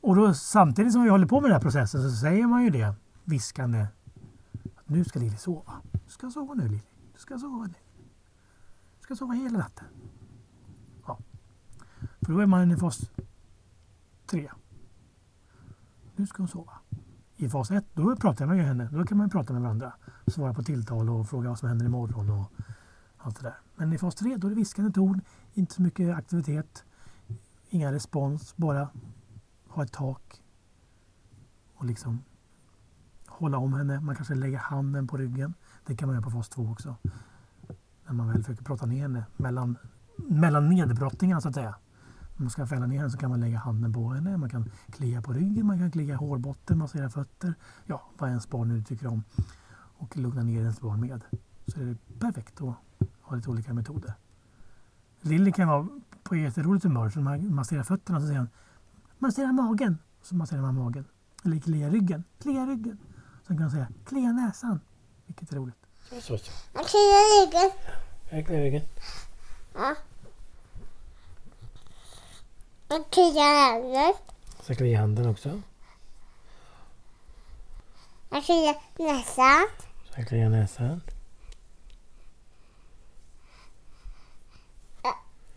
[0.00, 2.70] Och då samtidigt som vi håller på med den här processen så säger man ju
[2.70, 3.86] det viskande.
[4.76, 5.72] Att nu ska Lili sova.
[5.92, 6.82] Du ska sova nu Lili.
[7.14, 7.74] Du ska sova nu.
[8.98, 9.86] Du ska sova hela natten.
[12.26, 13.10] För då är man i fas
[14.26, 14.50] 3.
[16.16, 16.72] Nu ska hon sova.
[17.36, 18.88] I fas 1 då pratar man ju med henne.
[18.92, 19.92] Då kan man prata med varandra.
[20.26, 22.52] Svara på tilltal och fråga vad som händer imorgon och
[23.18, 23.54] allt det där.
[23.76, 25.20] Men i fas 3 då är det viskande ton.
[25.54, 26.84] Inte så mycket aktivitet.
[27.68, 28.56] Inga respons.
[28.56, 28.88] Bara
[29.68, 30.42] ha ett tak.
[31.74, 32.24] Och liksom
[33.26, 34.00] hålla om henne.
[34.00, 35.54] Man kanske lägger handen på ryggen.
[35.86, 36.96] Det kan man göra på fas 2 också.
[38.06, 39.78] När man väl försöker prata ner henne mellan,
[40.16, 41.74] mellan nedbrottningarna så att säga.
[42.38, 44.36] Om man ska fälla ner henne så kan man lägga handen på henne.
[44.36, 47.54] Man kan klia på ryggen, man kan klia hårbotten, massera fötter.
[47.84, 49.24] Ja, vad ens barn nu tycker om.
[49.98, 51.20] Och lugna ner ens barn med.
[51.66, 52.74] Så är det perfekt att
[53.20, 54.14] ha lite olika metoder.
[55.20, 55.88] Lilly kan vara
[56.22, 58.48] på jätteroligt humör så man masserar fötterna så säger han
[59.18, 59.98] massera magen.
[60.22, 61.04] Så masserar man magen.
[61.44, 62.24] Eller klia ryggen.
[62.38, 62.98] Klia ryggen.
[63.46, 64.80] Sen kan man säga klia näsan.
[65.26, 65.86] Vilket är roligt.
[66.10, 66.52] Så, så.
[66.74, 67.70] Jag kliar ryggen.
[68.30, 68.82] Jag kliar ryggen.
[69.74, 69.94] Ja.
[72.88, 74.14] Jag kliar handen.
[74.60, 75.62] Så kliar jag handen också.
[78.30, 79.66] Jag kliar näsan.
[80.04, 81.00] Så jag kliar näsan.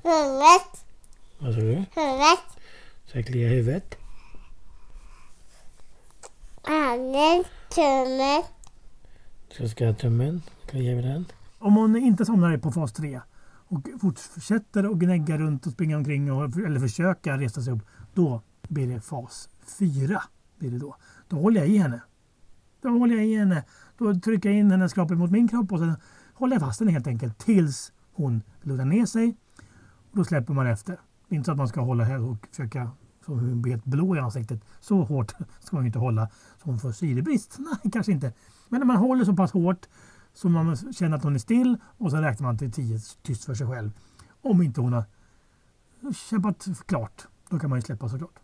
[0.03, 0.85] Huvudet.
[1.39, 1.85] Vad sa du?
[1.95, 2.45] Huvudet.
[3.05, 3.95] Så jag kliar huvudet.
[6.63, 7.43] Handen.
[7.69, 8.43] Tummen.
[9.57, 10.43] Så ska jag tummen.
[10.67, 11.25] Kliar vi den.
[11.59, 13.21] Om hon inte somnar på fas 3
[13.69, 17.81] och fortsätter att gnägga runt och springa omkring och, eller försöka resa sig upp.
[18.13, 20.23] Då blir det fas 4.
[20.59, 20.95] Blir det då.
[21.27, 22.01] då håller jag i henne.
[22.81, 23.63] Då håller jag i henne.
[23.97, 25.95] Då trycker jag in hennes kropp mot min kropp och sen
[26.33, 29.37] håller jag fast henne helt enkelt tills hon lugnar ner sig.
[30.11, 30.99] Och då släpper man efter.
[31.29, 32.91] Inte så att man ska hålla här och försöka
[33.25, 34.61] så hon blir helt blå i ansiktet.
[34.79, 37.55] Så hårt ska man ju inte hålla så hon får syrebrist.
[37.83, 38.33] Nej, kanske inte.
[38.69, 39.87] Men när man håller så pass hårt
[40.33, 43.53] så man känner att hon är still och så räknar man till tio tyst för
[43.53, 43.91] sig själv.
[44.41, 45.03] Om inte hon har
[46.29, 47.27] kämpat klart.
[47.49, 48.39] Då kan man ju släppa såklart.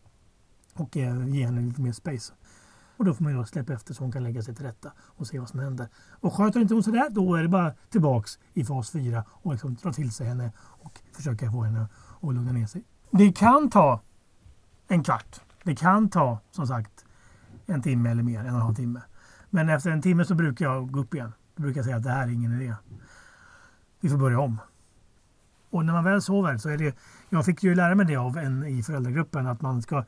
[0.74, 2.34] Och eh, ge henne lite mer space.
[2.98, 5.28] Och då får man ju släppa efter så hon kan lägga sig till rätta och
[5.28, 5.88] se vad som händer.
[6.19, 9.52] Och sköter inte hon sig där, då är det bara tillbaks i fas 4 och
[9.52, 11.88] liksom dra till sig henne och försöka få henne
[12.21, 12.84] att lugna ner sig.
[13.12, 14.02] Det kan ta
[14.88, 15.41] en kvart.
[15.63, 17.06] Det kan ta, som sagt,
[17.65, 19.02] en timme eller mer, en och en halv timme.
[19.50, 21.34] Men efter en timme så brukar jag gå upp igen.
[21.56, 22.76] Då brukar jag säga att det här är ingen idé.
[24.00, 24.60] Vi får börja om.
[25.70, 26.96] Och när man väl sover så är det...
[27.30, 30.04] Jag fick ju lära mig det av en i föräldragruppen att man ska...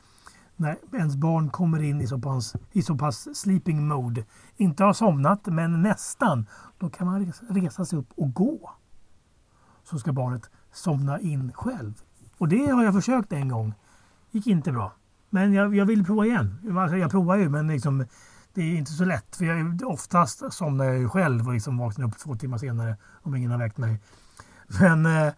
[0.55, 4.93] När ens barn kommer in i så pass, i så pass sleeping mode, inte har
[4.93, 6.45] somnat men nästan,
[6.77, 8.71] då kan man resa, resa sig upp och gå.
[9.83, 11.93] Så ska barnet somna in själv.
[12.37, 13.73] Och det har jag försökt en gång.
[14.31, 14.93] gick inte bra.
[15.29, 16.77] Men jag, jag vill prova igen.
[16.77, 18.05] Alltså, jag provar ju men liksom,
[18.57, 19.35] det är inte så lätt.
[19.35, 23.35] För jag, oftast somnar jag ju själv och liksom vaknar upp två timmar senare om
[23.35, 23.99] ingen har väckt mig.
[24.79, 25.33] Men, eh,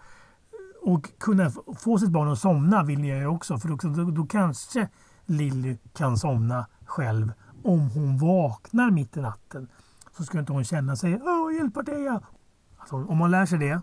[0.82, 3.58] och kunna få sitt barn att somna vill jag ju också.
[3.58, 4.90] För då, då, då kanske
[5.26, 7.32] Lilly kan somna själv
[7.64, 9.68] om hon vaknar mitt i natten.
[10.18, 12.24] Så ska inte hon känna sig Åh, hjälp vart är jag?
[12.78, 13.82] Alltså, om man lär sig det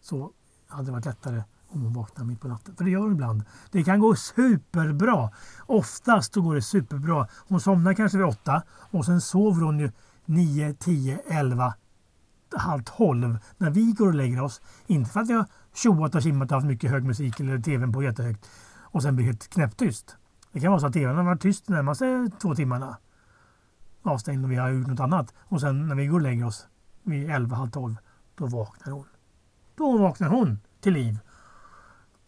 [0.00, 0.32] så
[0.68, 2.76] hade det varit lättare om hon vaknar mitt på natten.
[2.76, 3.42] För det gör hon ibland.
[3.70, 5.30] Det kan gå superbra.
[5.66, 7.28] Oftast så går det superbra.
[7.48, 9.90] Hon somnar kanske vid åtta och sen sover hon ju
[10.24, 11.74] 9, 10, 11,
[12.56, 14.60] halv 12 när vi går och lägger oss.
[14.86, 17.92] Inte för att vi har tjoat och tjimmat och haft mycket hög musik eller tvn
[17.92, 18.48] på jättehögt
[18.96, 20.16] och sen blir helt knäpptyst.
[20.52, 22.96] Det kan vara så att tvn har varit tyst de närmaste två timmarna.
[24.02, 25.34] avstängd och vi har gjort något annat.
[25.38, 26.66] Och sen när vi går och lägger oss
[27.02, 27.96] vid 11, halv 12,
[28.34, 29.06] då vaknar hon.
[29.76, 31.18] Då vaknar hon till liv.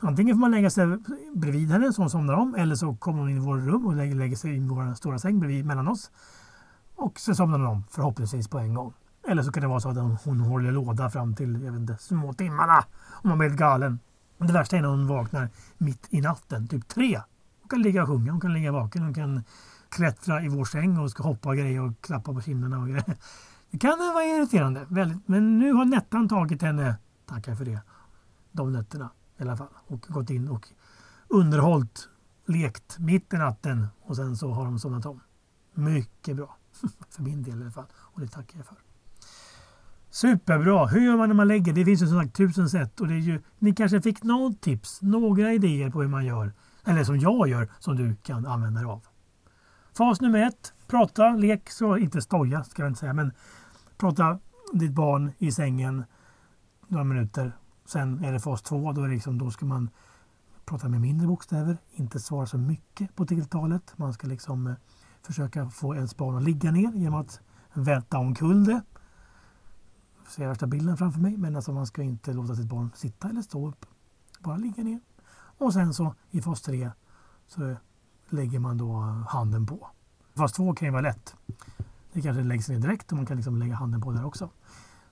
[0.00, 0.86] Antingen får man lägga sig
[1.34, 3.96] bredvid henne så hon somnar om eller så kommer hon in i vårt rum och
[3.96, 6.10] lägger, lägger sig i vår stora säng bredvid mellan oss.
[6.94, 8.92] Och så somnar hon om förhoppningsvis på en gång.
[9.28, 11.80] Eller så kan det vara så att hon, hon håller låda fram till jag vet
[11.80, 12.84] inte, små timmarna.
[13.10, 13.98] Om man blir helt galen.
[14.38, 17.20] Det värsta är när hon vaknar mitt i natten, typ tre.
[17.60, 19.42] Hon kan ligga och sjunga, hon kan ligga vaken, hon kan
[19.88, 23.16] klättra i vår säng och ska hoppa och grejer och klappa på kinderna och grejer.
[23.70, 25.28] Det kan vara irriterande, väldigt.
[25.28, 27.80] men nu har Nettan tagit henne, tackar för det,
[28.52, 29.68] de nätterna i alla fall.
[29.86, 30.68] Och gått in och
[31.28, 32.08] underhållit,
[32.46, 35.20] lekt mitt i natten och sen så har de somnat om.
[35.74, 36.56] Mycket bra.
[37.10, 37.86] för min del i alla fall.
[37.94, 38.76] Och det tackar jag för.
[40.10, 40.86] Superbra!
[40.86, 41.72] Hur gör man när man lägger?
[41.72, 43.00] Det finns ju som sagt tusen sätt.
[43.00, 46.52] Och det är ju, ni kanske fick något tips, några idéer på hur man gör.
[46.84, 49.06] Eller som jag gör, som du kan använda dig av.
[49.96, 50.72] Fas nummer ett.
[50.86, 53.12] Prata, lek, så inte stoja ska jag inte säga.
[53.12, 53.32] Men
[53.96, 54.38] prata
[54.72, 56.04] ditt barn i sängen
[56.88, 57.52] några minuter.
[57.88, 58.92] Sen är det fas två.
[58.92, 59.90] Då, är det liksom, då ska man
[60.64, 61.78] prata med mindre bokstäver.
[61.90, 63.92] Inte svara så mycket på tilltalet.
[63.96, 64.74] Man ska liksom eh,
[65.22, 67.40] försöka få ens barn att ligga ner genom att
[67.72, 68.82] välta omkull det.
[70.24, 71.36] Jag ser värsta bilden framför mig.
[71.36, 73.86] Men alltså man ska inte låta sitt barn sitta eller stå upp.
[74.40, 75.00] Bara ligga ner.
[75.58, 76.90] Och sen så i fas 3
[77.46, 77.76] så
[78.28, 79.88] lägger man då handen på.
[80.36, 81.34] Fas 2 kan ju vara lätt.
[82.12, 84.50] Det kanske läggs ner direkt och man kan liksom lägga handen på där också.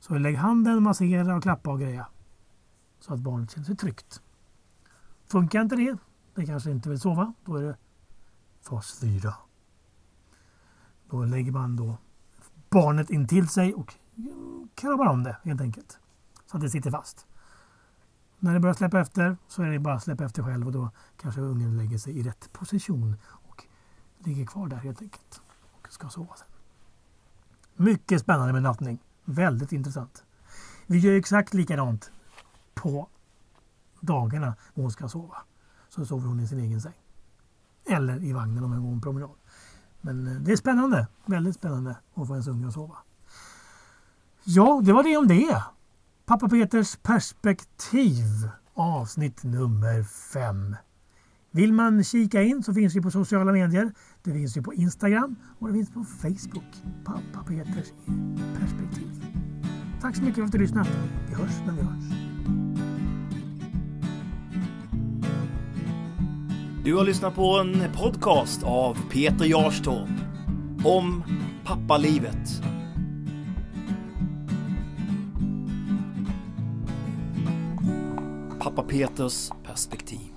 [0.01, 2.07] Så lägg handen, massera och klappa och greja.
[3.07, 4.23] Så att barnet känner sig tryggt.
[5.27, 5.97] Funkar inte det,
[6.35, 7.77] det kanske inte vill sova, då är det
[8.63, 9.35] fas 4.
[11.11, 11.97] Då lägger man då
[12.71, 13.95] barnet in till sig och
[14.75, 15.99] kramar om det helt enkelt.
[16.47, 17.27] Så att det sitter fast.
[18.39, 20.91] När det börjar släppa efter så är det bara att släppa efter själv och då
[21.17, 23.65] kanske ungen lägger sig i rätt position och
[24.19, 25.43] ligger kvar där helt enkelt
[25.73, 26.49] och ska sova sen.
[27.77, 28.99] Mycket spännande med nattning.
[29.25, 30.25] Väldigt intressant.
[30.87, 32.11] Vi gör exakt likadant
[32.77, 33.09] på
[34.01, 35.37] dagarna när hon ska sova.
[35.89, 36.93] Så sover hon i sin egen säng.
[37.85, 39.31] Eller i vagnen om hon går en promenad.
[40.01, 41.07] Men eh, det är spännande.
[41.27, 42.97] Väldigt spännande att få ens unge att sova.
[44.45, 45.63] Ja, det var det om det.
[46.27, 48.25] Pappa Peters perspektiv
[48.75, 50.77] avsnitt nummer fem.
[51.51, 53.93] Vill man kika in så finns vi på sociala medier.
[54.23, 56.83] Det finns ju på Instagram och det finns på Facebook.
[57.05, 57.93] Pappa Peters
[58.61, 59.27] perspektiv.
[60.01, 60.89] Tack så mycket för att du lyssnat.
[61.29, 62.66] Vi hörs när vi hörs.
[66.87, 70.09] Du har lyssnat på en podcast av Peter Jarstorp
[70.85, 71.23] om
[71.65, 72.63] pappalivet.
[78.61, 80.31] Pappa Peters perspektiv.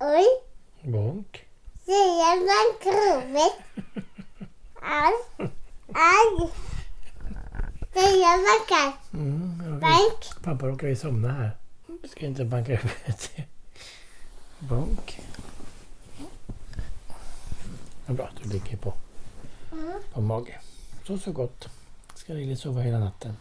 [0.00, 0.24] Oj,
[0.92, 1.44] Bonk.
[1.84, 3.62] säger man trubbigt.
[4.82, 5.12] Aj,
[5.94, 6.50] aj.
[7.92, 9.12] Säger man katt.
[9.12, 10.42] Mm, ja, vi- Bank.
[10.44, 11.56] pappa råkar ju somna här.
[12.08, 13.30] Ska inte banka huvudet.
[14.58, 15.20] Bonk.
[18.06, 18.94] Ja, bra, du ligger på,
[20.12, 20.60] på mage.
[21.06, 21.68] Så så gott.
[22.14, 23.36] Ska Lili sova hela natten.